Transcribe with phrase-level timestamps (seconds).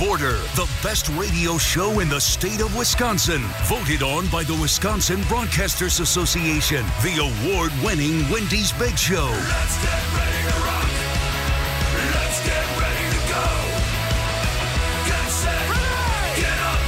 [0.00, 3.42] Border the best radio show in the state of Wisconsin.
[3.64, 6.86] Voted on by the Wisconsin Broadcasters Association.
[7.02, 9.28] The award winning Wendy's Big Show.
[9.28, 10.88] Let's get ready to rock.
[12.16, 13.44] Let's get ready to go.
[15.04, 15.68] Get set.
[16.40, 16.80] Get up.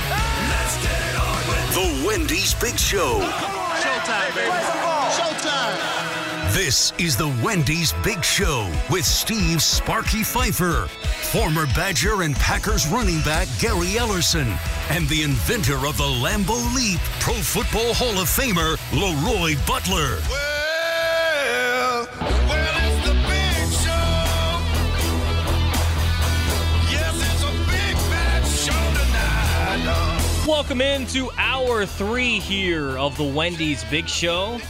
[0.49, 3.21] Let's get it on with The Wendy's Big Show.
[3.21, 4.49] Showtime, baby.
[5.21, 6.22] Showtime.
[6.53, 10.87] This is the Wendy's Big Show with Steve Sparky Pfeiffer,
[11.31, 14.59] former Badger and Packers running back Gary Ellerson,
[14.91, 20.19] and the inventor of the Lambeau Leap, Pro Football Hall of Famer Leroy Butler.
[20.29, 24.13] Well, well, it's the big show.
[26.93, 28.83] Yes, it's a big bad show
[29.87, 30.47] tonight.
[30.47, 34.61] Welcome into hour three here of the Wendy's Big Show.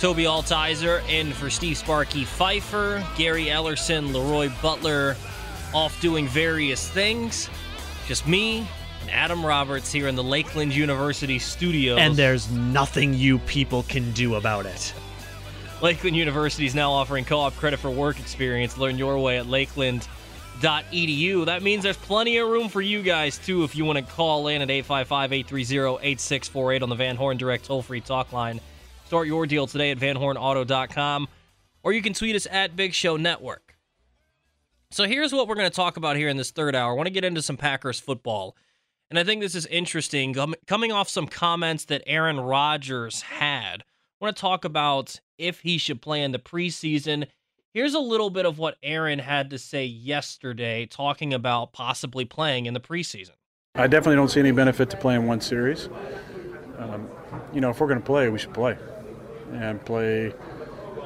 [0.00, 5.16] Toby Altizer in for Steve Sparky Pfeiffer, Gary Ellerson, Leroy Butler
[5.74, 7.50] off doing various things.
[8.06, 8.64] Just me
[9.00, 11.96] and Adam Roberts here in the Lakeland University studio.
[11.96, 14.94] And there's nothing you people can do about it.
[15.82, 18.78] Lakeland University is now offering co-op credit for work experience.
[18.78, 21.44] Learn your way at lakeland.edu.
[21.44, 24.46] That means there's plenty of room for you guys too if you want to call
[24.46, 28.60] in at 855-830-8648 on the Van Horn Direct toll-free talk line.
[29.08, 31.28] Start your deal today at vanhornauto.com
[31.82, 33.78] or you can tweet us at Big Show Network.
[34.90, 36.92] So here's what we're going to talk about here in this third hour.
[36.92, 38.54] I want to get into some Packers football.
[39.08, 40.36] And I think this is interesting.
[40.66, 45.78] Coming off some comments that Aaron Rodgers had, I want to talk about if he
[45.78, 47.28] should play in the preseason.
[47.72, 52.66] Here's a little bit of what Aaron had to say yesterday, talking about possibly playing
[52.66, 53.36] in the preseason.
[53.74, 55.88] I definitely don't see any benefit to playing one series.
[56.76, 57.08] Um,
[57.54, 58.76] you know, if we're going to play, we should play
[59.52, 60.32] and play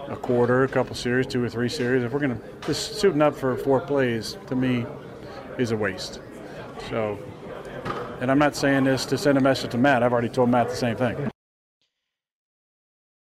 [0.09, 2.05] a quarter, a couple series, two or three series.
[2.05, 4.87] If we're going to just suiting up for four plays, to me,
[5.59, 6.21] is a waste.
[6.91, 7.19] So,
[8.21, 10.03] and I'm not saying this to send a message to Matt.
[10.03, 11.31] I've already told Matt the same thing.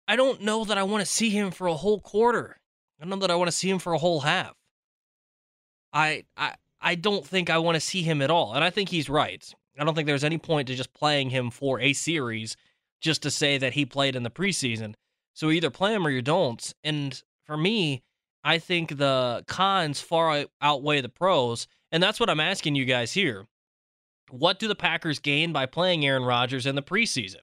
[0.09, 2.59] I don't know that I want to see him for a whole quarter.
[2.99, 4.55] I don't know that I want to see him for a whole half.
[5.93, 8.55] I I I don't think I want to see him at all.
[8.55, 9.43] And I think he's right.
[9.79, 12.57] I don't think there's any point to just playing him for a series
[13.03, 14.95] just to say that he played in the preseason.
[15.35, 16.73] So either play him or you don't.
[16.83, 18.03] And for me,
[18.45, 21.67] I think the cons far outweigh the pros.
[21.91, 23.47] And that's what I'm asking you guys here.
[24.31, 27.41] What do the Packers gain by playing Aaron Rodgers in the preseason?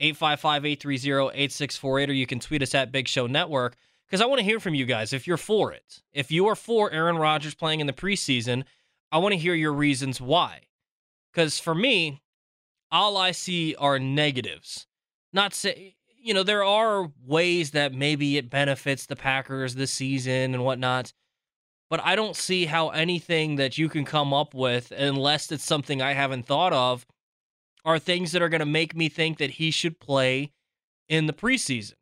[0.00, 3.76] 855-830-8648 or you can tweet us at Big Show Network
[4.06, 6.02] because I want to hear from you guys if you're for it.
[6.12, 8.64] If you are for Aaron Rodgers playing in the preseason,
[9.12, 10.62] I want to hear your reasons why.
[11.32, 12.22] Because for me,
[12.90, 14.86] all I see are negatives.
[15.34, 20.54] Not say, you know, there are ways that maybe it benefits the Packers this season
[20.54, 21.12] and whatnot,
[21.90, 26.00] but I don't see how anything that you can come up with, unless it's something
[26.00, 27.04] I haven't thought of,
[27.84, 30.52] are things that are going to make me think that he should play
[31.08, 31.94] in the preseason.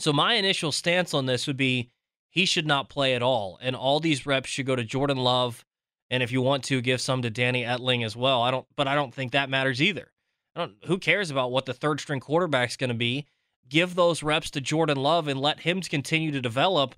[0.00, 1.90] So my initial stance on this would be
[2.28, 5.64] he should not play at all, and all these reps should go to Jordan Love,
[6.10, 8.42] and if you want to, give some to Danny Etling as well.
[8.42, 10.10] I don't, but I don't think that matters either.
[10.54, 10.74] I don't.
[10.86, 13.26] Who cares about what the third string quarterback's going to be?
[13.68, 16.94] Give those reps to Jordan Love and let him continue to develop.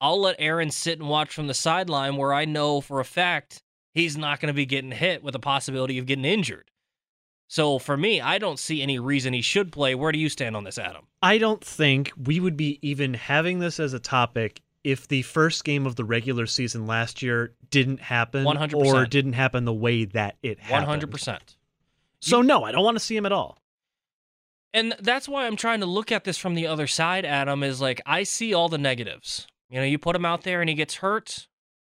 [0.00, 3.62] I'll let Aaron sit and watch from the sideline where I know for a fact
[3.94, 6.70] he's not going to be getting hit with the possibility of getting injured.
[7.48, 9.94] So for me, I don't see any reason he should play.
[9.94, 11.06] Where do you stand on this, Adam?
[11.22, 15.64] I don't think we would be even having this as a topic if the first
[15.64, 18.74] game of the regular season last year didn't happen 100%.
[18.74, 20.86] or didn't happen the way that it happened.
[20.86, 21.56] hundred percent.
[22.20, 23.58] So no, I don't want to see him at all.
[24.74, 27.80] And that's why I'm trying to look at this from the other side, Adam, is
[27.80, 29.46] like I see all the negatives.
[29.70, 31.48] You know, you put him out there and he gets hurt.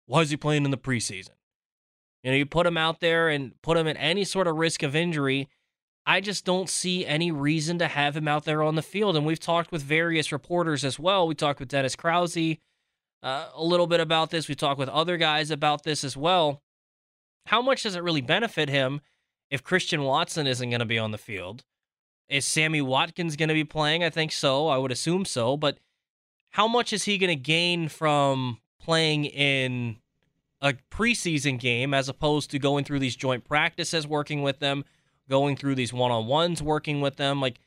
[0.05, 1.31] Why is he playing in the preseason?
[2.23, 4.83] You know, you put him out there and put him at any sort of risk
[4.83, 5.49] of injury.
[6.05, 9.15] I just don't see any reason to have him out there on the field.
[9.15, 11.27] And we've talked with various reporters as well.
[11.27, 12.57] We talked with Dennis Krause
[13.23, 14.47] uh, a little bit about this.
[14.47, 16.61] We talked with other guys about this as well.
[17.47, 19.01] How much does it really benefit him
[19.51, 21.63] if Christian Watson isn't going to be on the field.
[22.29, 24.03] Is Sammy Watkins going to be playing?
[24.03, 24.69] I think so.
[24.69, 25.57] I would assume so.
[25.57, 25.77] But
[26.51, 29.97] how much is he going to gain from playing in
[30.61, 34.85] a preseason game as opposed to going through these joint practices, working with them,
[35.29, 37.41] going through these one on ones, working with them?
[37.41, 37.59] Like,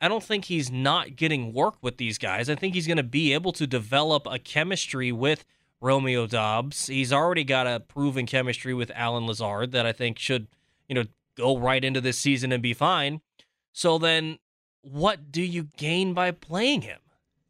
[0.00, 2.48] I don't think he's not getting work with these guys.
[2.48, 5.44] I think he's going to be able to develop a chemistry with
[5.80, 6.86] Romeo Doubs.
[6.86, 10.46] He's already got a proven chemistry with Allen Lazard that I think should,
[10.88, 11.04] you know,
[11.36, 13.20] go right into this season and be fine.
[13.72, 14.38] So then
[14.82, 16.98] what do you gain by playing him?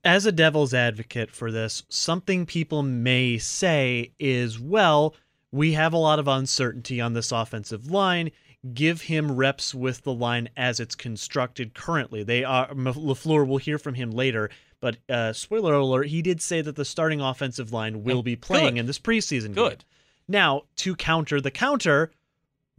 [0.05, 5.14] As a devil's advocate for this, something people may say is, well,
[5.52, 8.31] we have a lot of uncertainty on this offensive line.
[8.75, 12.23] Give him reps with the line as it's constructed currently.
[12.23, 13.46] They are Lafleur.
[13.46, 14.50] We'll hear from him later,
[14.81, 18.75] but uh, spoiler alert: he did say that the starting offensive line will be playing
[18.75, 18.81] Good.
[18.81, 19.55] in this preseason.
[19.55, 19.79] Good.
[19.79, 19.87] Game.
[20.29, 22.12] Now, to counter the counter,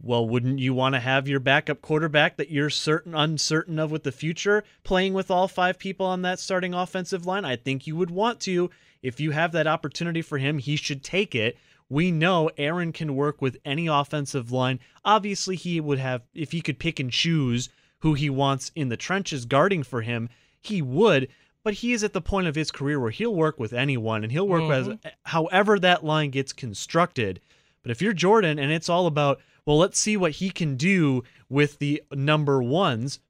[0.04, 4.02] well, wouldn't you want to have your backup quarterback that you're certain uncertain of with
[4.02, 7.44] the future playing with all five people on that starting offensive line?
[7.44, 8.70] I think you would want to.
[9.02, 11.56] If you have that opportunity for him, he should take it.
[11.88, 14.80] We know Aaron can work with any offensive line.
[15.04, 17.68] Obviously, he would have if he could pick and choose
[18.00, 20.28] who he wants in the trenches guarding for him,
[20.60, 21.28] he would.
[21.62, 24.30] But he is at the point of his career where he'll work with anyone and
[24.30, 25.08] he'll work with mm-hmm.
[25.22, 27.40] however that line gets constructed.
[27.84, 31.22] But if you're Jordan and it's all about, well, let's see what he can do
[31.48, 33.20] with the number ones,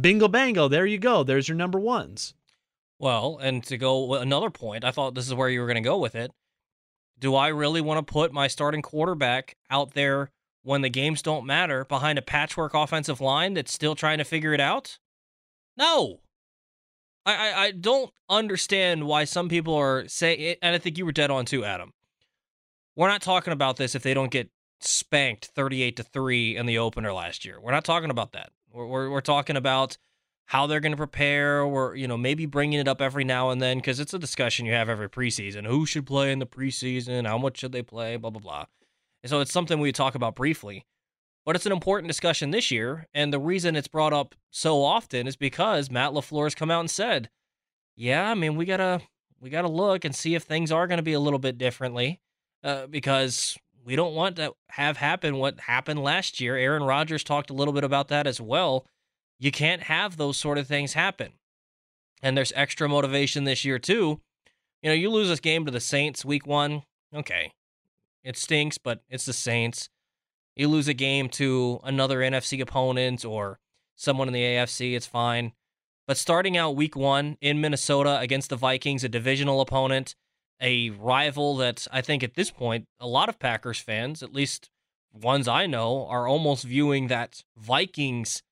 [0.00, 1.22] bingo bango, there you go.
[1.22, 2.34] There's your number ones.
[2.98, 5.88] Well, and to go another point, I thought this is where you were going to
[5.88, 6.32] go with it.
[7.18, 10.30] Do I really want to put my starting quarterback out there
[10.62, 14.54] when the games don't matter behind a patchwork offensive line that's still trying to figure
[14.54, 14.98] it out?
[15.76, 16.20] No.
[17.26, 21.12] I, I, I don't understand why some people are saying, and I think you were
[21.12, 21.92] dead on too, Adam.
[22.98, 24.50] We're not talking about this if they don't get
[24.80, 27.60] spanked 38 to 3 in the opener last year.
[27.60, 28.50] We're not talking about that.
[28.72, 29.96] We're, we're, we're talking about
[30.46, 31.62] how they're going to prepare.
[31.62, 34.66] Or you know maybe bringing it up every now and then because it's a discussion
[34.66, 35.64] you have every preseason.
[35.64, 37.24] Who should play in the preseason?
[37.24, 38.16] How much should they play?
[38.16, 38.64] Blah blah blah.
[39.22, 40.84] And so it's something we talk about briefly.
[41.46, 45.28] But it's an important discussion this year and the reason it's brought up so often
[45.28, 47.30] is because matt LaFleur has come out and said
[47.96, 49.00] yeah i mean we gotta
[49.40, 52.20] we gotta look and see if things are going to be a little bit differently
[52.64, 57.50] uh, because we don't want to have happen what happened last year aaron rodgers talked
[57.50, 58.86] a little bit about that as well
[59.38, 61.32] you can't have those sort of things happen.
[62.22, 64.20] And there's extra motivation this year, too.
[64.82, 66.82] You know, you lose this game to the Saints week one.
[67.14, 67.52] Okay.
[68.24, 69.88] It stinks, but it's the Saints.
[70.56, 73.60] You lose a game to another NFC opponent or
[73.94, 75.52] someone in the AFC, it's fine.
[76.06, 80.16] But starting out week one in Minnesota against the Vikings, a divisional opponent,
[80.60, 84.70] a rival that I think at this point, a lot of Packers fans, at least
[85.12, 88.42] ones I know, are almost viewing that Vikings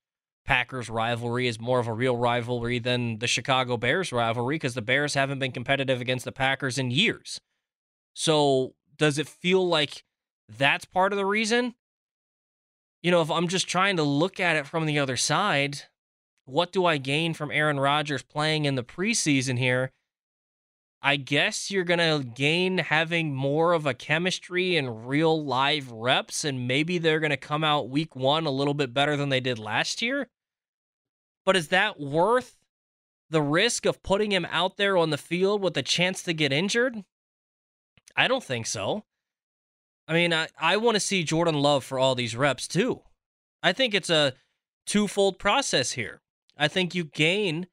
[0.45, 4.81] Packers rivalry is more of a real rivalry than the Chicago Bears rivalry because the
[4.81, 7.41] Bears haven't been competitive against the Packers in years.
[8.13, 10.03] So, does it feel like
[10.49, 11.75] that's part of the reason?
[13.03, 15.83] You know, if I'm just trying to look at it from the other side,
[16.45, 19.91] what do I gain from Aaron Rodgers playing in the preseason here?
[21.07, 26.43] I guess you're going to gain having more of a chemistry and real live reps,
[26.43, 29.39] and maybe they're going to come out week one a little bit better than they
[29.39, 30.27] did last year.
[31.45, 32.57] But is that worth
[33.29, 36.51] the risk of putting him out there on the field with a chance to get
[36.51, 37.05] injured?
[38.17, 39.05] I don't think so.
[40.09, 42.99] I mean, I, I want to see Jordan Love for all these reps too.
[43.63, 44.33] I think it's a
[44.85, 46.19] twofold process here.
[46.57, 47.67] I think you gain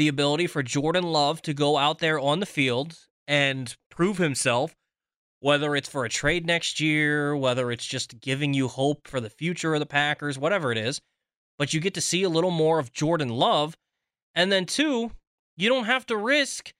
[0.00, 4.74] the ability for Jordan Love to go out there on the field and prove himself,
[5.38, 9.30] whether it's for a trade next year, whether it's just giving you hope for the
[9.30, 11.00] future of the Packers, whatever it is
[11.60, 13.76] but you get to see a little more of Jordan Love.
[14.34, 15.10] And then, two,
[15.58, 16.72] you don't have to risk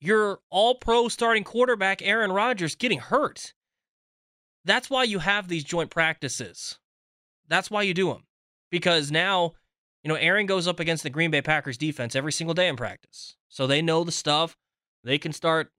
[0.00, 3.54] your all pro starting quarterback, Aaron Rodgers, getting hurt.
[4.64, 6.78] That's why you have these joint practices.
[7.48, 8.22] That's why you do them.
[8.70, 9.54] Because now,
[10.04, 12.76] you know, Aaron goes up against the Green Bay Packers defense every single day in
[12.76, 13.36] practice.
[13.48, 14.54] So they know the stuff.
[15.02, 15.70] They can start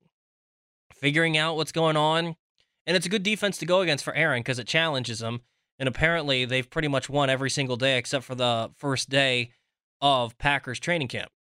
[0.94, 2.36] figuring out what's going on.
[2.88, 5.42] And it's a good defense to go against for Aaron because it challenges him.
[5.78, 9.52] And apparently, they've pretty much won every single day except for the first day
[10.02, 11.32] of Packers training camp.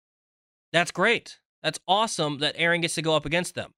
[0.71, 1.39] That's great.
[1.63, 3.73] That's awesome that Aaron gets to go up against them.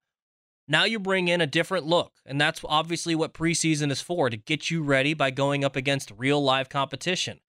[0.68, 4.36] Now you bring in a different look, and that's obviously what preseason is for to
[4.36, 7.40] get you ready by going up against real live competition.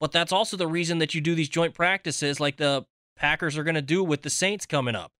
[0.00, 3.64] But that's also the reason that you do these joint practices like the Packers are
[3.64, 5.12] going to do with the Saints coming up,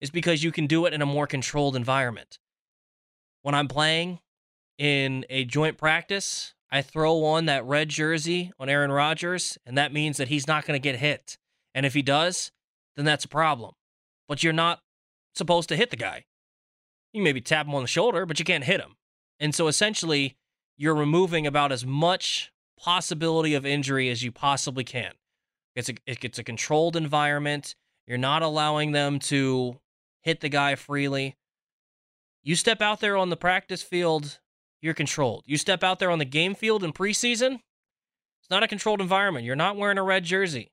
[0.00, 2.38] is because you can do it in a more controlled environment.
[3.42, 4.20] When I'm playing,
[4.78, 9.92] in a joint practice, I throw on that red jersey on Aaron Rodgers, and that
[9.92, 11.36] means that he's not going to get hit.
[11.74, 12.50] And if he does,
[12.96, 13.74] then that's a problem.
[14.28, 14.80] But you're not
[15.34, 16.24] supposed to hit the guy.
[17.12, 18.96] You maybe tap him on the shoulder, but you can't hit him.
[19.38, 20.36] And so essentially,
[20.76, 22.52] you're removing about as much
[22.84, 25.12] possibility of injury as you possibly can.
[25.74, 27.74] It's a a controlled environment.
[28.06, 29.80] You're not allowing them to
[30.22, 31.36] hit the guy freely.
[32.42, 34.38] You step out there on the practice field,
[34.82, 35.44] you're controlled.
[35.46, 37.60] You step out there on the game field in preseason,
[38.42, 39.46] it's not a controlled environment.
[39.46, 40.70] You're not wearing a red jersey.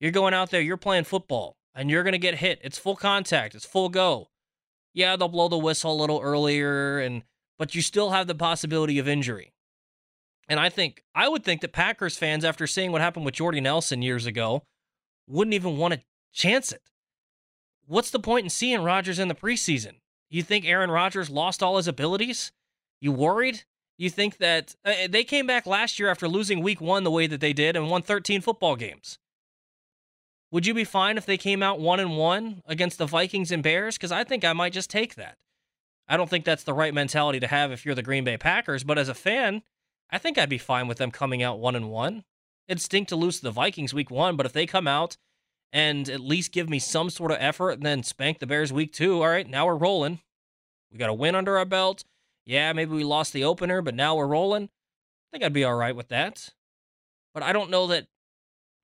[0.00, 2.58] You're going out there, you're playing football, and you're going to get hit.
[2.64, 4.26] It's full contact, it's full go.
[4.92, 7.22] Yeah, they'll blow the whistle a little earlier and
[7.56, 9.53] but you still have the possibility of injury.
[10.48, 13.60] And I think I would think that Packers fans after seeing what happened with Jordy
[13.60, 14.64] Nelson years ago
[15.26, 16.00] wouldn't even want to
[16.32, 16.82] chance it.
[17.86, 20.00] What's the point in seeing Rodgers in the preseason?
[20.30, 22.52] You think Aaron Rodgers lost all his abilities?
[23.00, 23.64] You worried?
[23.96, 27.26] You think that uh, they came back last year after losing week one the way
[27.26, 29.18] that they did and won 13 football games?
[30.50, 33.62] Would you be fine if they came out one and one against the Vikings and
[33.62, 33.96] Bears?
[33.96, 35.36] Because I think I might just take that.
[36.08, 38.84] I don't think that's the right mentality to have if you're the Green Bay Packers,
[38.84, 39.62] but as a fan,
[40.14, 42.22] I think I'd be fine with them coming out one and one.
[42.68, 45.16] It'd stink to lose to the Vikings week one, but if they come out
[45.72, 48.92] and at least give me some sort of effort and then spank the Bears week
[48.92, 50.20] two, all right, now we're rolling.
[50.92, 52.04] We got a win under our belt.
[52.46, 54.64] Yeah, maybe we lost the opener, but now we're rolling.
[54.64, 56.50] I think I'd be all right with that.
[57.32, 58.06] But I don't know that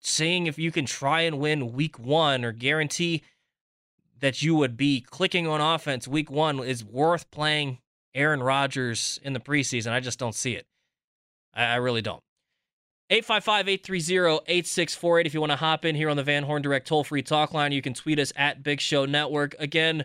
[0.01, 3.23] saying if you can try and win week one or guarantee
[4.19, 7.79] that you would be clicking on offense week one is worth playing
[8.17, 9.93] Aaron Rodgers in the preseason.
[9.93, 10.67] I just don't see it.
[11.55, 12.23] I, I really don't.
[13.11, 15.27] 855 830 8648.
[15.27, 17.53] If you want to hop in here on the Van Horn Direct toll free talk
[17.53, 19.57] line, you can tweet us at Big Show Network.
[19.59, 20.05] Again,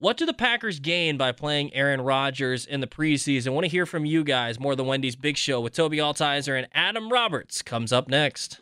[0.00, 3.48] what do the Packers gain by playing Aaron Rodgers in the preseason?
[3.48, 4.58] I want to hear from you guys.
[4.58, 8.60] More than Wendy's Big Show with Toby Altizer and Adam Roberts comes up next.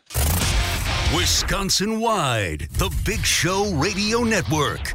[1.15, 4.93] Wisconsin wide, the Big Show Radio Network.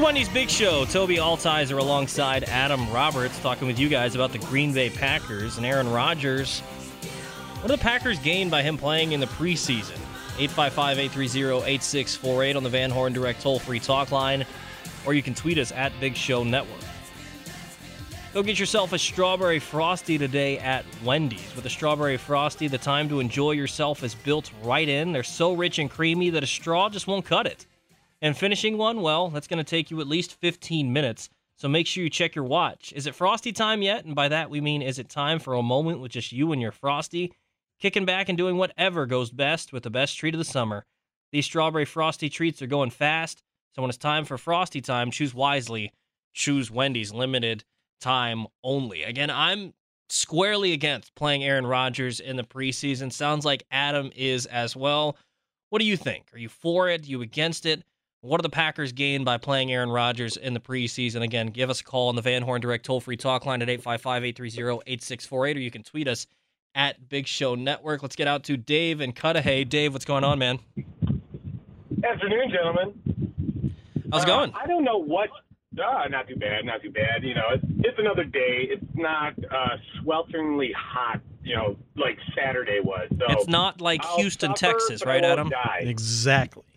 [0.00, 0.84] Wendy's Big Show.
[0.86, 5.64] Toby Altizer alongside Adam Roberts talking with you guys about the Green Bay Packers and
[5.64, 6.60] Aaron Rodgers.
[6.60, 9.96] What do the Packers gain by him playing in the preseason?
[10.36, 14.44] 855 830 8648 on the Van Horn Direct toll free talk line,
[15.06, 16.82] or you can tweet us at Big Show Network.
[18.34, 21.54] Go get yourself a strawberry frosty today at Wendy's.
[21.54, 25.12] With a strawberry frosty, the time to enjoy yourself is built right in.
[25.12, 27.66] They're so rich and creamy that a straw just won't cut it.
[28.24, 31.28] And finishing one, well, that's going to take you at least 15 minutes.
[31.58, 32.90] So make sure you check your watch.
[32.96, 34.06] Is it frosty time yet?
[34.06, 36.62] And by that we mean, is it time for a moment with just you and
[36.62, 37.34] your frosty?
[37.80, 40.86] Kicking back and doing whatever goes best with the best treat of the summer.
[41.32, 43.42] These strawberry frosty treats are going fast.
[43.74, 45.92] So when it's time for frosty time, choose wisely.
[46.32, 47.62] Choose Wendy's limited
[48.00, 49.02] time only.
[49.02, 49.74] Again, I'm
[50.08, 53.12] squarely against playing Aaron Rodgers in the preseason.
[53.12, 55.18] Sounds like Adam is as well.
[55.68, 56.28] What do you think?
[56.32, 57.02] Are you for it?
[57.02, 57.84] Are you against it?
[58.24, 61.20] What do the Packers gain by playing Aaron Rodgers in the preseason?
[61.20, 63.68] Again, give us a call on the Van Horn Direct toll free talk line at
[63.68, 66.26] 855 830 8648, or you can tweet us
[66.74, 68.02] at Big Show Network.
[68.02, 69.66] Let's get out to Dave and Cudahy.
[69.66, 70.58] Dave, what's going on, man?
[72.02, 73.74] Afternoon, gentlemen.
[74.10, 74.52] How's it Uh, going?
[74.54, 75.28] I don't know what.
[75.78, 77.22] Uh, not too bad, not too bad.
[77.24, 78.68] You know, it's, it's another day.
[78.70, 83.06] It's not uh, swelteringly hot, you know, like Saturday was.
[83.18, 85.50] So It's not like I'll Houston, suffer, Texas, right, Adam?
[85.50, 85.78] Die.
[85.82, 86.62] Exactly.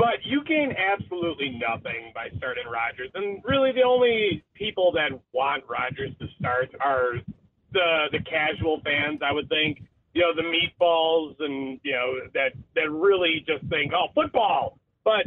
[0.00, 5.64] But you gain absolutely nothing by starting Rodgers, and really the only people that want
[5.68, 7.16] Rodgers to start are
[7.74, 9.20] the the casual fans.
[9.22, 9.82] I would think,
[10.14, 14.78] you know, the meatballs, and you know that that really just think, oh, football.
[15.04, 15.26] But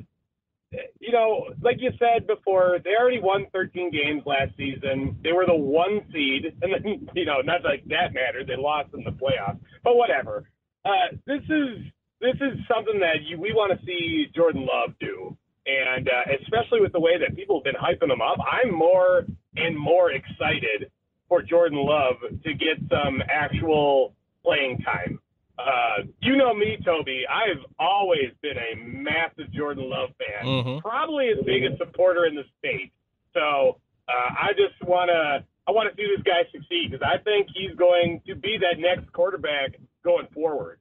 [1.00, 5.20] you know, like you said before, they already won 13 games last season.
[5.24, 8.48] They were the one seed, and then you know, not like that mattered.
[8.48, 10.50] They lost in the playoffs, but whatever.
[10.84, 11.93] Uh, this is
[12.24, 15.36] this is something that you, we want to see Jordan Love do,
[15.68, 19.25] and uh, especially with the way that people have been hyping him up, I'm more
[19.58, 20.89] and more excited
[21.27, 25.20] for Jordan Love to get some actual playing time.
[25.60, 27.24] Uh, you know me, Toby.
[27.30, 30.82] I've always been a massive Jordan Love fan, Mhm.
[30.82, 32.92] probably his biggest supporter in the state.
[33.34, 37.20] So uh, I just want to I want to see this guy succeed because I
[37.24, 40.80] think he's going to be that next quarterback going forward.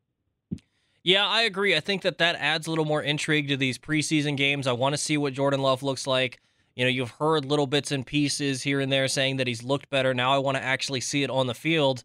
[1.04, 1.74] Yeah, I agree.
[1.76, 4.66] I think that that adds a little more intrigue to these preseason games.
[4.66, 6.40] I want to see what Jordan Love looks like.
[6.76, 9.90] You know, you've heard little bits and pieces here and there saying that he's looked
[9.90, 10.14] better.
[10.14, 12.04] Now I want to actually see it on the field.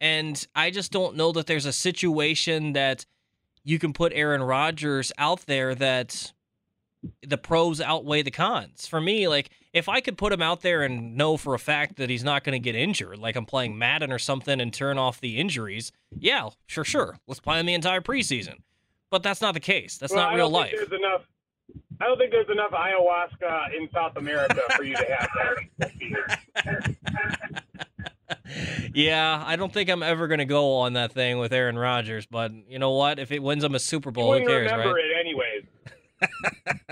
[0.00, 3.06] And I just don't know that there's a situation that
[3.64, 6.33] you can put Aaron Rodgers out there that
[7.26, 8.86] the pros outweigh the cons.
[8.86, 11.96] For me, like if I could put him out there and know for a fact
[11.96, 14.98] that he's not going to get injured, like I'm playing Madden or something and turn
[14.98, 17.18] off the injuries, yeah, sure, sure.
[17.26, 18.58] Let's play him the entire preseason.
[19.10, 19.98] But that's not the case.
[19.98, 20.72] That's Well, not real life.
[20.74, 21.22] There's enough.
[22.00, 25.28] I don't think there's enough ayahuasca in South America for you to have
[25.78, 26.96] that.
[28.94, 32.26] Yeah, I don't think I'm ever going to go on that thing with Aaron Rodgers,
[32.26, 33.18] but you know what?
[33.18, 35.04] If it wins him a Super Bowl, who cares, remember right?
[35.04, 35.64] it anyways.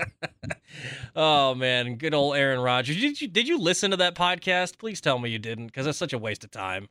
[1.15, 2.99] Oh man, good old Aaron Rodgers.
[2.99, 4.77] Did you did you listen to that podcast?
[4.77, 6.89] Please tell me you didn't, because that's such a waste of time.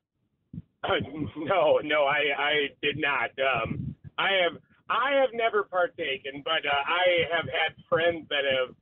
[1.37, 3.31] no, no, I, I did not.
[3.38, 4.61] Um, I have,
[4.91, 8.75] I have never partaken, but uh, I have had friends that have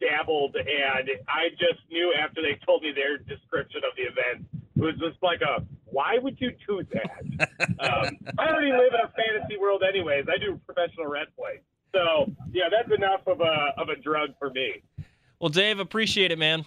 [0.00, 4.80] dabbled, and I just knew after they told me their description of the event, it
[4.80, 7.48] was just like a, why would you do that?
[7.78, 10.26] um, I already live in a fantasy world, anyways.
[10.28, 11.60] I do professional red play,
[11.94, 14.82] so yeah, that's enough of a of a drug for me.
[15.40, 16.66] Well, Dave, appreciate it, man.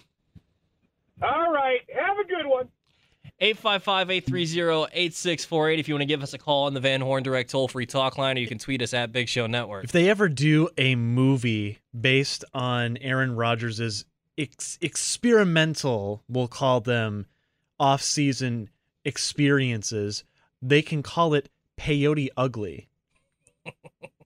[1.22, 2.68] All right, have a good one.
[3.40, 7.86] 855-830-8648 if you want to give us a call on the Van Horn Direct toll-free
[7.86, 9.84] talk line, or you can tweet us at Big Show Network.
[9.84, 14.04] If they ever do a movie based on Aaron Rodgers'
[14.36, 17.26] ex- experimental, we'll call them
[17.78, 18.70] off-season
[19.04, 20.24] experiences,
[20.60, 22.88] they can call it Peyote Ugly.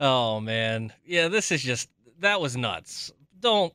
[0.00, 0.92] Oh man.
[1.04, 1.88] Yeah, this is just
[2.20, 3.12] that was nuts.
[3.40, 3.72] Don't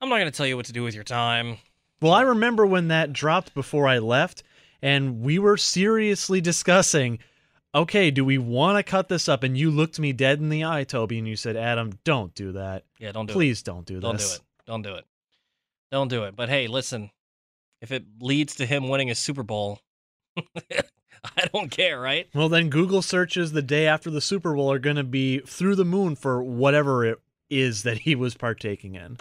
[0.00, 1.56] I'm not going to tell you what to do with your time.
[2.00, 4.42] Well, I remember when that dropped before I left,
[4.82, 7.18] and we were seriously discussing
[7.74, 9.42] okay, do we want to cut this up?
[9.42, 12.52] And you looked me dead in the eye, Toby, and you said, Adam, don't do
[12.52, 12.84] that.
[12.98, 13.34] Yeah, don't do it.
[13.34, 14.02] Please don't do this.
[14.02, 14.40] Don't do it.
[14.66, 15.04] Don't do it.
[15.90, 16.36] Don't do it.
[16.36, 17.10] But hey, listen,
[17.80, 19.80] if it leads to him winning a Super Bowl,
[21.36, 22.28] I don't care, right?
[22.34, 25.76] Well, then Google searches the day after the Super Bowl are going to be through
[25.76, 27.18] the moon for whatever it
[27.50, 29.18] is that he was partaking in.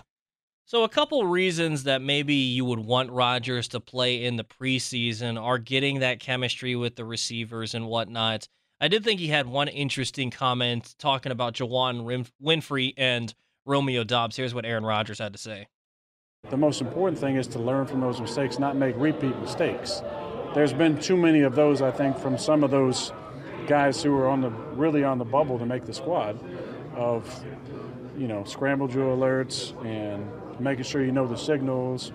[0.65, 5.41] So, a couple reasons that maybe you would want Rodgers to play in the preseason
[5.41, 8.47] are getting that chemistry with the receivers and whatnot.
[8.81, 13.33] I did think he had one interesting comment talking about Juwann Winfree and
[13.65, 14.35] Romeo Doubs.
[14.35, 15.67] Here's what Aaron Rodgers had to say.
[16.49, 20.01] The most important thing is to learn from those mistakes, not make repeat mistakes.
[20.53, 23.11] There's been too many of those, I think, from some of those
[23.65, 26.39] guys who were on the really on the bubble to make the squad,
[26.95, 27.43] of
[28.15, 32.11] you know scramble drill alerts and making sure you know the signals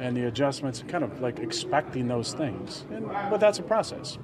[0.00, 2.84] and the adjustments, kind of like expecting those things.
[2.90, 4.18] And, but that's a process.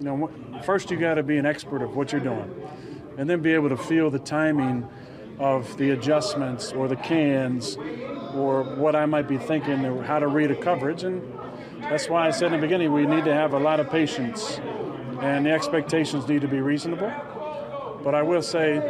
[0.00, 0.30] You know,
[0.64, 2.50] first you got to be an expert of what you're doing,
[3.16, 4.88] and then be able to feel the timing
[5.38, 7.76] of the adjustments or the cans
[8.34, 11.04] or what I might be thinking or how to read a coverage.
[11.04, 11.22] And
[11.82, 14.60] that's why I said in the beginning we need to have a lot of patience
[15.20, 17.12] and the expectations need to be reasonable.
[18.02, 18.80] But I will say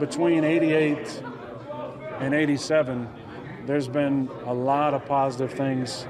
[0.00, 1.22] between 88
[2.20, 3.08] and 87,
[3.66, 6.06] there's been a lot of positive things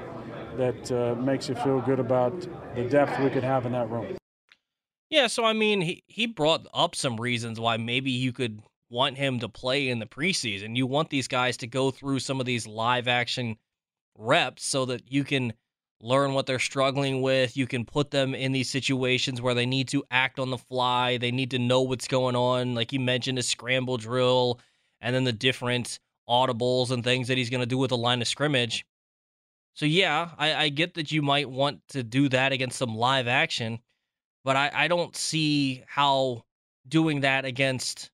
[0.57, 4.15] that uh, makes you feel good about the depth we could have in that room.
[5.09, 9.17] Yeah, so I mean, he, he brought up some reasons why maybe you could want
[9.17, 10.75] him to play in the preseason.
[10.75, 13.57] You want these guys to go through some of these live action
[14.17, 15.53] reps so that you can
[16.03, 17.55] learn what they're struggling with.
[17.55, 21.17] You can put them in these situations where they need to act on the fly.
[21.17, 22.75] They need to know what's going on.
[22.75, 24.59] Like you mentioned, a scramble drill
[25.01, 28.21] and then the different audibles and things that he's going to do with the line
[28.21, 28.85] of scrimmage.
[29.75, 33.27] So, yeah, I, I get that you might want to do that against some live
[33.27, 33.79] action,
[34.43, 36.43] but I, I don't see how
[36.87, 38.11] doing that against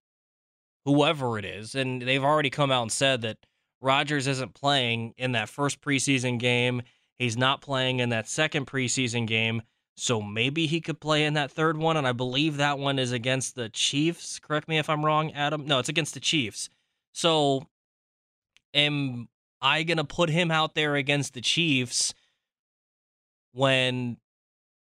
[0.85, 3.37] whoever it is, and they've already come out and said that
[3.81, 6.81] Rodgers isn't playing in that first preseason game.
[7.19, 9.61] He's not playing in that second preseason game.
[9.97, 11.97] So maybe he could play in that third one.
[11.97, 14.39] And I believe that one is against the Chiefs.
[14.39, 15.67] Correct me if I'm wrong, Adam.
[15.67, 16.69] No, it's against the Chiefs.
[17.11, 17.67] So
[18.73, 19.27] am
[19.61, 22.13] I going to put him out there against the Chiefs
[23.51, 24.15] when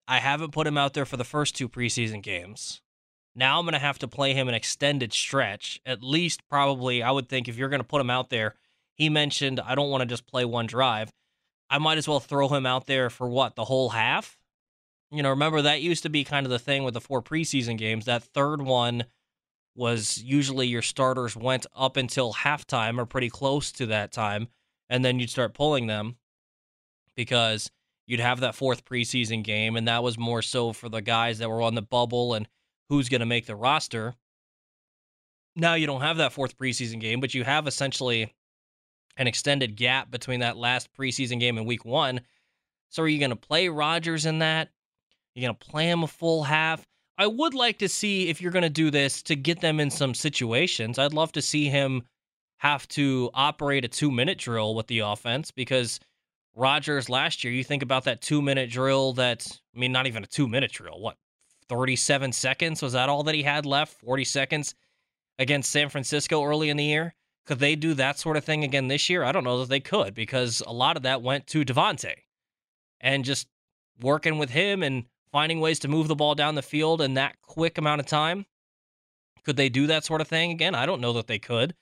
[0.07, 2.81] I haven't put him out there for the first two preseason games?
[3.36, 5.81] Now I'm going to have to play him an extended stretch.
[5.86, 8.55] At least, probably, I would think if you're going to put him out there,
[8.93, 11.12] he mentioned, I don't want to just play one drive.
[11.69, 14.38] I might as well throw him out there for what, the whole half?
[15.12, 17.78] You know, remember that used to be kind of the thing with the four preseason
[17.78, 18.06] games.
[18.06, 19.06] That third one
[19.76, 24.47] was usually your starters went up until halftime or pretty close to that time,
[24.89, 26.17] and then you'd start pulling them
[27.15, 27.71] because
[28.06, 31.49] you'd have that fourth preseason game, and that was more so for the guys that
[31.49, 32.47] were on the bubble and
[32.89, 34.15] who's going to make the roster.
[35.56, 38.34] Now you don't have that fourth preseason game, but you have essentially
[39.17, 42.21] an extended gap between that last preseason game and week one.
[42.89, 44.69] So are you going to play Rodgers in that?
[45.34, 46.86] You're going to play him a full half.
[47.17, 49.89] I would like to see if you're going to do this to get them in
[49.89, 50.97] some situations.
[50.97, 52.04] I'd love to see him
[52.58, 55.99] have to operate a two minute drill with the offense because
[56.56, 60.23] Rodgers last year, you think about that two minute drill that, I mean, not even
[60.23, 60.99] a two minute drill.
[60.99, 61.17] What,
[61.69, 62.82] 37 seconds?
[62.82, 63.99] Was that all that he had left?
[63.99, 64.76] 40 seconds
[65.39, 67.15] against San Francisco early in the year?
[67.45, 69.23] Could they do that sort of thing again this year?
[69.23, 72.13] I don't know that they could because a lot of that went to Davante
[73.01, 73.47] and just
[74.01, 77.41] working with him and finding ways to move the ball down the field in that
[77.41, 78.45] quick amount of time.
[79.43, 80.73] Could they do that sort of thing again?
[80.73, 81.75] I don't know that they could.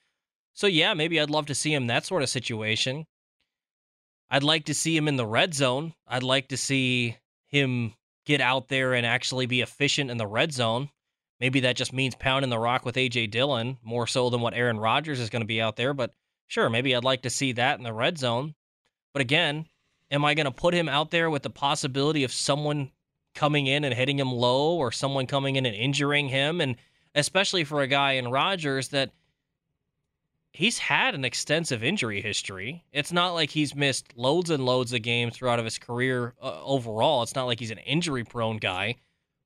[0.52, 3.06] So, yeah, maybe I'd love to see him that sort of situation.
[4.30, 5.94] I'd like to see him in the red zone.
[6.08, 7.94] I'd like to see him
[8.24, 10.90] get out there and actually be efficient in the red zone.
[11.42, 14.78] Maybe that just means pounding the rock with AJ Dillon more so than what Aaron
[14.78, 15.92] Rodgers is going to be out there.
[15.92, 16.14] But
[16.46, 18.54] sure, maybe I'd like to see that in the red zone.
[19.12, 19.66] But again,
[20.12, 22.92] am I going to put him out there with the possibility of someone
[23.34, 26.60] coming in and hitting him low or someone coming in and injuring him?
[26.60, 26.76] And
[27.12, 29.10] especially for a guy in Rodgers that
[30.52, 32.84] he's had an extensive injury history.
[32.92, 36.62] It's not like he's missed loads and loads of games throughout of his career uh,
[36.62, 37.24] overall.
[37.24, 38.94] It's not like he's an injury prone guy.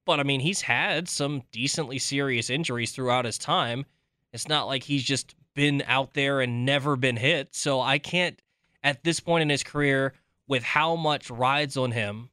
[0.07, 3.85] But I mean, he's had some decently serious injuries throughout his time.
[4.33, 7.55] It's not like he's just been out there and never been hit.
[7.55, 8.40] So I can't,
[8.85, 10.14] at this point in his career,
[10.47, 12.31] with how much rides on him,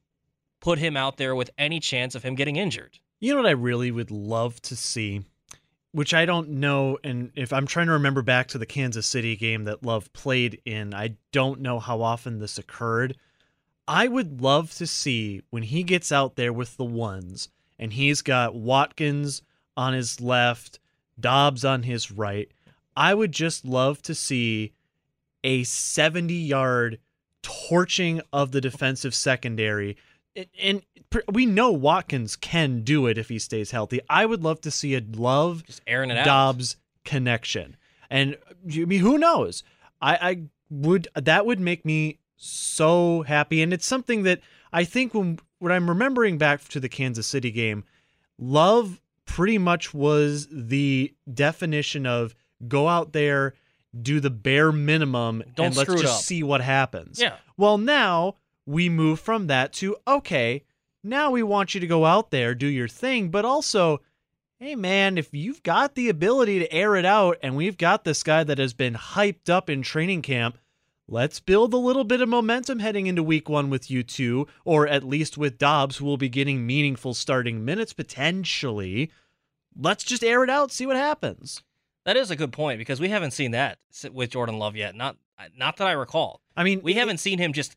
[0.60, 2.98] put him out there with any chance of him getting injured.
[3.20, 5.22] You know what I really would love to see,
[5.90, 9.34] which I don't know, and if I'm trying to remember back to the Kansas City
[9.34, 13.16] game that Love played in, I don't know how often this occurred.
[13.88, 17.48] I would love to see when he gets out there with the ones
[17.84, 19.42] and he's got Watkins
[19.76, 20.78] on his left,
[21.20, 22.50] Doubs on his right.
[22.96, 24.72] I would just love to see
[25.44, 26.98] a 70 yard
[27.42, 29.98] torching of the defensive secondary.
[30.58, 30.80] And-
[31.30, 34.00] we know Watkins can do it if he stays healthy.
[34.08, 36.24] I would love to see a Love Just airing it out.
[36.24, 37.76] Doubs connection.
[38.08, 39.62] And I mean, who knows?
[40.00, 43.62] I, I would that would make me so happy.
[43.62, 44.40] And it's something that
[44.72, 47.84] I think when when I'm remembering back to the Kansas City game,
[48.38, 52.34] Love pretty much was the definition of
[52.68, 53.54] go out there,
[54.02, 56.20] do the bare minimum, Don't and let's just up.
[56.20, 57.20] see what happens.
[57.20, 57.36] Yeah.
[57.56, 60.64] Well, now we move from that to okay,
[61.02, 64.00] now we want you to go out there, do your thing, but also,
[64.58, 68.22] hey man, if you've got the ability to air it out and we've got this
[68.22, 70.58] guy that has been hyped up in training camp,
[71.06, 74.86] let's build a little bit of momentum heading into week one with you two, or
[74.86, 79.10] at least with Doubs, who will be getting meaningful starting minutes potentially.
[79.76, 81.62] Let's just air it out, see what happens.
[82.04, 83.78] That is a good point because we haven't seen that
[84.12, 84.94] with Jordan Love yet.
[84.94, 85.16] Not
[85.56, 86.40] not that I recall.
[86.56, 87.76] I mean, We haven't seen him just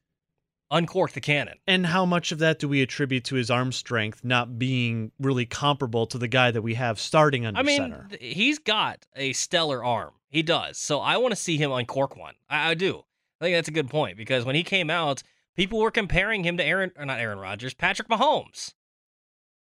[0.70, 1.58] uncork the cannon.
[1.66, 5.46] And how much of that do we attribute to his arm strength not being really
[5.46, 8.10] comparable to the guy that we have starting under I mean, center?
[8.20, 10.12] he's got a stellar arm.
[10.30, 10.78] He does.
[10.78, 12.34] So I want to see him uncork one.
[12.50, 13.06] I, I do.
[13.40, 15.24] I think that's a good point because when he came out,
[15.56, 18.74] people were comparing him to Aaron, or not Aaron Rodgers, Patrick Mahomes.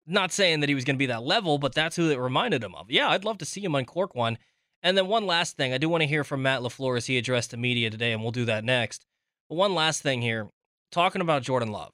[0.07, 2.63] Not saying that he was going to be that level, but that's who it reminded
[2.63, 2.89] him of.
[2.89, 4.39] Yeah, I'd love to see him uncork one.
[4.81, 7.17] And then one last thing, I do want to hear from Matt LaFleur as he
[7.17, 9.05] addressed the media today, and we'll do that next.
[9.49, 10.49] But one last thing here,
[10.91, 11.91] talking about Jordan Love.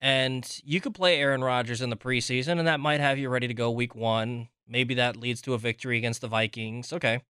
[0.00, 3.48] And you could play Aaron Rodgers in the preseason, and that might have you ready
[3.48, 4.48] to go week one.
[4.68, 6.92] Maybe that leads to a victory against the Vikings.
[6.92, 7.22] Okay.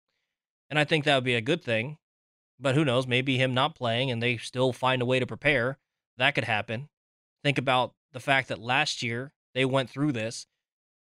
[0.69, 1.97] And I think that would be a good thing.
[2.59, 3.07] But who knows?
[3.07, 5.77] Maybe him not playing and they still find a way to prepare.
[6.17, 6.89] That could happen.
[7.43, 10.47] Think about the fact that last year they went through this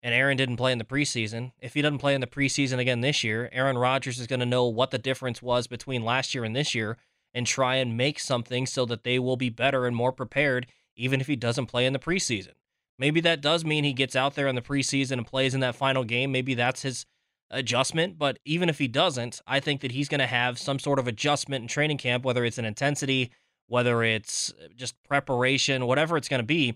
[0.02, 1.52] and Aaron didn't play in the preseason.
[1.60, 4.46] If he doesn't play in the preseason again this year, Aaron Rodgers is going to
[4.46, 6.98] know what the difference was between last year and this year
[7.34, 11.20] and try and make something so that they will be better and more prepared, even
[11.20, 12.52] if he doesn't play in the preseason.
[12.98, 15.76] Maybe that does mean he gets out there in the preseason and plays in that
[15.76, 16.32] final game.
[16.32, 17.04] Maybe that's his
[17.50, 18.18] adjustment.
[18.18, 21.06] But even if he doesn't, I think that he's going to have some sort of
[21.06, 23.30] adjustment in training camp, whether it's an intensity,
[23.68, 26.74] whether it's uh, just preparation, whatever it's going to be,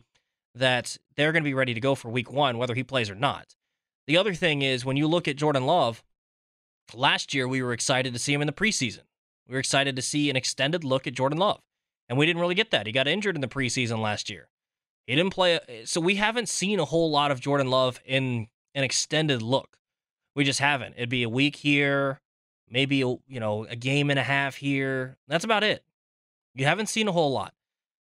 [0.54, 3.14] that they're going to be ready to go for week one, whether he plays or
[3.14, 3.54] not.
[4.06, 6.02] The other thing is when you look at Jordan Love,
[6.94, 9.02] last year we were excited to see him in the preseason.
[9.46, 11.60] We were excited to see an extended look at Jordan Love.
[12.08, 12.86] And we didn't really get that.
[12.86, 14.48] He got injured in the preseason last year.
[15.06, 15.60] He didn't play.
[15.84, 19.76] So we haven't seen a whole lot of Jordan Love in an extended look.
[20.40, 20.94] We just haven't.
[20.96, 22.18] It'd be a week here,
[22.66, 25.18] maybe you know a game and a half here.
[25.28, 25.84] That's about it.
[26.54, 27.52] You haven't seen a whole lot.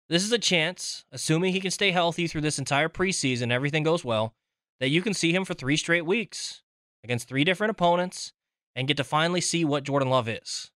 [0.09, 4.03] This is a chance, assuming he can stay healthy through this entire preseason, everything goes
[4.03, 4.33] well,
[4.81, 6.61] that you can see him for three straight weeks
[7.05, 8.33] against three different opponents
[8.75, 10.71] and get to finally see what Jordan Love is.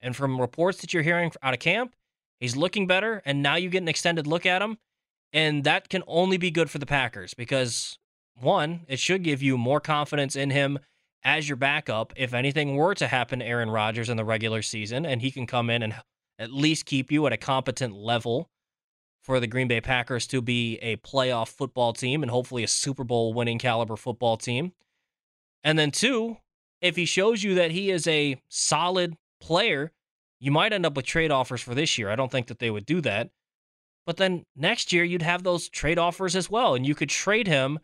[0.00, 1.96] And from reports that you're hearing out of camp,
[2.38, 3.22] he's looking better.
[3.26, 4.78] And now you get an extended look at him.
[5.32, 7.98] And that can only be good for the Packers because,
[8.40, 10.78] one, it should give you more confidence in him
[11.24, 15.06] as your backup if anything were to happen to Aaron Rodgers in the regular season,
[15.06, 15.94] and he can come in and
[16.38, 18.50] at least keep you at a competent level
[19.22, 23.04] for the Green Bay Packers to be a playoff football team and hopefully a Super
[23.04, 24.72] Bowl winning caliber football team.
[25.62, 26.38] And then, two,
[26.80, 29.92] if he shows you that he is a solid player,
[30.40, 32.10] you might end up with trade offers for this year.
[32.10, 33.30] I don't think that they would do that.
[34.04, 37.46] But then next year, you'd have those trade offers as well, and you could trade
[37.46, 37.78] him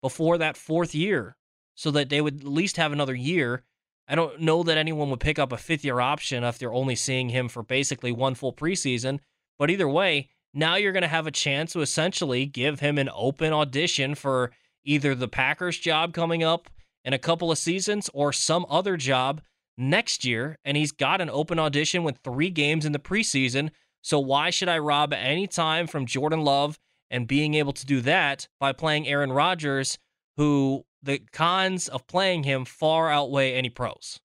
[0.00, 1.36] before that fourth year
[1.74, 3.62] so that they would at least have another year.
[4.06, 6.94] I don't know that anyone would pick up a fifth year option if they're only
[6.94, 9.20] seeing him for basically one full preseason.
[9.58, 13.10] But either way, now you're going to have a chance to essentially give him an
[13.14, 14.52] open audition for
[14.84, 16.68] either the Packers job coming up
[17.04, 19.40] in a couple of seasons or some other job
[19.76, 20.58] next year.
[20.64, 23.70] And he's got an open audition with three games in the preseason.
[24.02, 26.78] So why should I rob any time from Jordan Love
[27.10, 29.98] and being able to do that by playing Aaron Rodgers,
[30.36, 34.20] who the cons of playing him far outweigh any pros?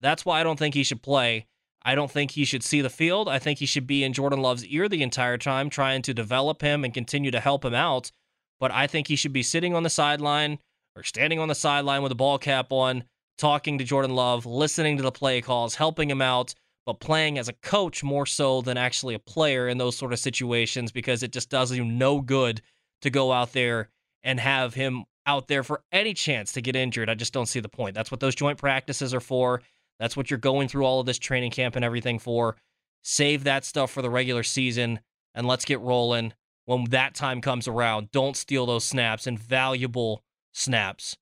[0.00, 1.46] That's why I don't think he should play.
[1.84, 3.28] I don't think he should see the field.
[3.28, 6.62] I think he should be in Jordan Love's ear the entire time, trying to develop
[6.62, 8.12] him and continue to help him out.
[8.60, 10.58] But I think he should be sitting on the sideline
[10.96, 13.04] or standing on the sideline with a ball cap on,
[13.38, 16.54] talking to Jordan Love, listening to the play calls, helping him out,
[16.86, 20.18] but playing as a coach more so than actually a player in those sort of
[20.18, 22.60] situations because it just does you no good
[23.00, 23.88] to go out there
[24.22, 27.08] and have him out there for any chance to get injured.
[27.08, 27.94] I just don't see the point.
[27.94, 29.62] That's what those joint practices are for.
[29.98, 32.56] That's what you're going through all of this training camp and everything for.
[33.02, 35.00] Save that stuff for the regular season
[35.34, 36.32] and let's get rolling
[36.64, 38.10] when that time comes around.
[38.10, 41.16] Don't steal those snaps and valuable snaps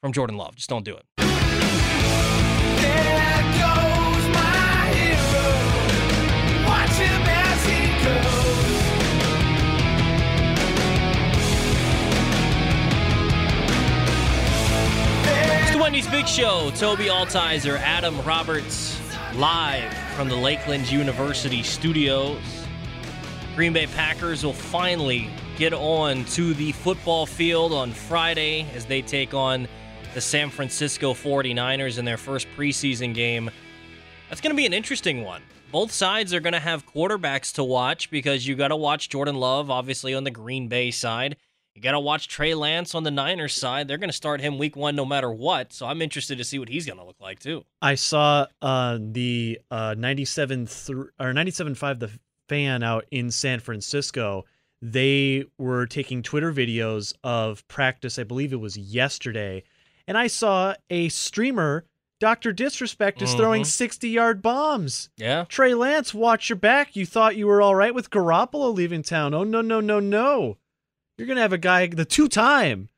[0.00, 0.56] from Jordan Love.
[0.56, 1.04] Just don't do it.
[2.76, 3.15] There
[15.86, 16.72] Wendy's Big Show.
[16.74, 19.00] Toby Altizer, Adam Roberts,
[19.36, 22.42] live from the Lakeland University studios.
[23.54, 29.00] Green Bay Packers will finally get on to the football field on Friday as they
[29.00, 29.68] take on
[30.12, 33.48] the San Francisco 49ers in their first preseason game.
[34.28, 35.42] That's going to be an interesting one.
[35.70, 39.36] Both sides are going to have quarterbacks to watch because you got to watch Jordan
[39.36, 41.36] Love, obviously, on the Green Bay side.
[41.76, 43.86] You got to watch Trey Lance on the Niners side.
[43.86, 45.74] They're going to start him week one no matter what.
[45.74, 47.64] So I'm interested to see what he's going to look like, too.
[47.82, 50.88] I saw uh, the uh, 97 th-
[51.20, 52.10] or 97.5 the
[52.48, 54.46] fan out in San Francisco.
[54.80, 58.18] They were taking Twitter videos of practice.
[58.18, 59.62] I believe it was yesterday,
[60.08, 61.84] and I saw a streamer.
[62.20, 62.52] Dr.
[62.54, 63.66] Disrespect is throwing Mhm.
[63.66, 65.10] 60 yard bombs.
[65.18, 65.44] Yeah.
[65.50, 66.96] Trey Lance, watch your back.
[66.96, 69.34] You thought you were all right with Garoppolo leaving town.
[69.34, 70.56] Oh, no, no, no, no.
[71.16, 72.88] You're going to have a guy, the two time,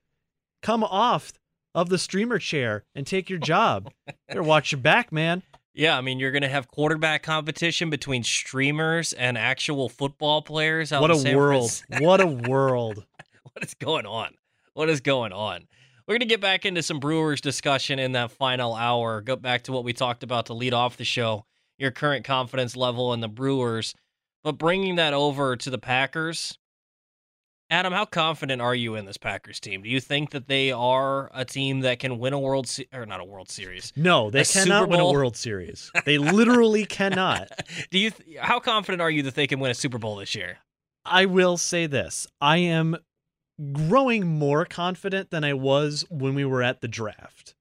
[0.63, 1.33] come off
[1.75, 3.93] of the streamer chair and take your job.
[4.29, 5.43] Better watch your back, man.
[5.75, 10.91] Yeah, I mean, you're going to have quarterback competition between streamers and actual football players.
[10.91, 11.83] What a world.
[12.01, 13.05] What a world.
[13.53, 14.35] what is going on?
[14.73, 15.69] What is going on?
[16.09, 19.21] We're going to get back into some Brewers discussion in that final hour.
[19.21, 21.45] Go back to what we talked about to lead off the show
[21.79, 23.95] your current confidence level in the Brewers.
[24.43, 26.58] But bringing that over to the Packers,
[27.71, 29.83] Adam, how confident are you in this Packers team?
[29.83, 33.05] Do you think that they are a team that can win a World Se- or
[33.05, 33.93] not a World Series?
[33.95, 35.91] No, they A cannot win a World Series.
[36.07, 37.51] They literally cannot.
[37.91, 38.11] Do you?
[38.11, 40.59] Th- how confident are you that they can win a Super Bowl this year?
[41.05, 42.27] I will say this.
[42.41, 42.97] I am
[43.73, 47.55] growing more confident than I was when we were at the draft.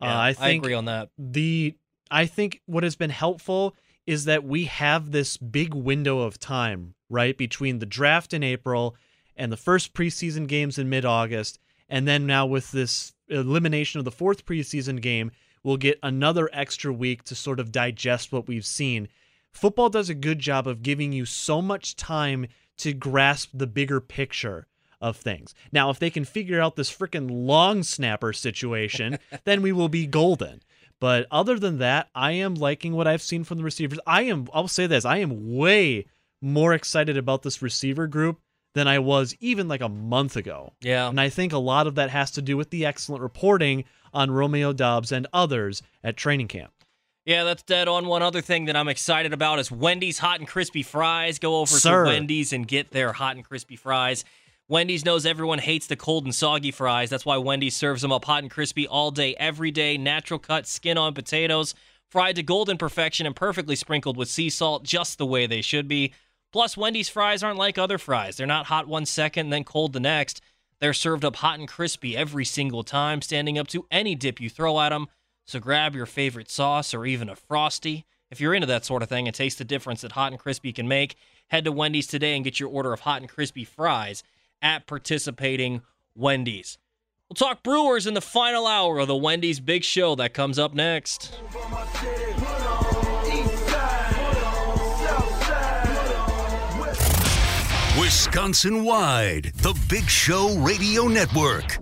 [0.00, 1.10] uh, Yeah, I think agree on that.
[1.18, 1.74] the
[2.10, 3.74] I think what has been helpful
[4.06, 8.96] is that we have this big window of time, right, between the draft in April
[9.36, 14.10] and the first preseason games in mid-August, and then now with this elimination of the
[14.10, 15.30] fourth preseason game,
[15.62, 19.08] we'll get another extra week to sort of digest what we've seen.
[19.52, 22.46] Football does a good job of giving you so much time
[22.78, 24.66] to grasp the bigger picture
[25.00, 25.54] of things.
[25.72, 30.06] Now, if they can figure out this freaking long snapper situation, then we will be
[30.06, 30.62] golden.
[31.00, 33.98] But other than that, I am liking what I've seen from the receivers.
[34.06, 36.06] I am I'll say this, I am way
[36.40, 38.40] more excited about this receiver group
[38.74, 40.72] than I was even like a month ago.
[40.80, 41.08] Yeah.
[41.08, 44.30] And I think a lot of that has to do with the excellent reporting on
[44.30, 46.72] Romeo Doubs and others at training camp.
[47.24, 48.06] Yeah, that's dead on.
[48.06, 51.38] One other thing that I'm excited about is Wendy's hot and crispy fries.
[51.38, 52.04] Go over Sir.
[52.04, 54.24] to Wendy's and get their hot and crispy fries.
[54.68, 57.10] Wendy's knows everyone hates the cold and soggy fries.
[57.10, 59.96] That's why Wendy's serves them up hot and crispy all day, every day.
[59.98, 61.74] Natural cut, skin on potatoes,
[62.08, 65.86] fried to golden perfection and perfectly sprinkled with sea salt, just the way they should
[65.86, 66.12] be.
[66.52, 68.36] Plus, Wendy's fries aren't like other fries.
[68.36, 70.42] They're not hot one second then cold the next.
[70.80, 74.50] They're served up hot and crispy every single time, standing up to any dip you
[74.50, 75.06] throw at them.
[75.46, 78.04] So grab your favorite sauce or even a Frosty.
[78.30, 80.72] If you're into that sort of thing and taste the difference that hot and crispy
[80.72, 81.16] can make,
[81.48, 84.22] head to Wendy's today and get your order of hot and crispy fries
[84.60, 85.82] at participating
[86.14, 86.78] Wendy's.
[87.28, 90.74] We'll talk Brewers in the final hour of the Wendy's Big Show that comes up
[90.74, 91.32] next.
[98.12, 101.78] Wisconsin wide, the Big Show Radio Network.